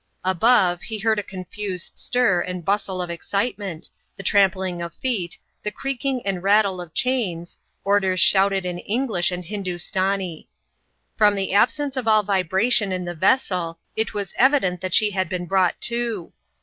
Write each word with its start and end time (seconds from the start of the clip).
Above, 0.25 0.81
he 0.81 0.97
heard 0.97 1.19
a 1.19 1.21
confused 1.21 1.91
stir 1.95 2.41
and 2.41 2.65
bustle 2.65 3.03
of 3.03 3.11
excitement, 3.11 3.91
the 4.17 4.23
trampling 4.23 4.81
of 4.81 4.91
feet, 4.95 5.37
the 5.61 5.69
creaking 5.69 6.25
and 6.25 6.41
rattle 6.41 6.81
of 6.81 6.91
chains, 6.91 7.59
orders 7.83 8.19
shouted 8.19 8.65
in 8.65 8.79
English 8.79 9.29
and 9.29 9.45
Hindustani. 9.45 10.47
From 11.15 11.35
the 11.35 11.53
absence 11.53 11.95
of 11.95 12.07
all 12.07 12.23
vibration, 12.23 12.91
in 12.91 13.05
the 13.05 13.13
vessel, 13.13 13.77
it 13.95 14.11
was 14.15 14.33
evident 14.39 14.81
that 14.81 14.95
she 14.95 15.11
had 15.11 15.29
been 15.29 15.45
brought 15.45 15.79
to. 15.81 16.33